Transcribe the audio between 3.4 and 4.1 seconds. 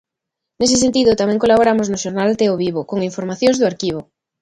do arquivo.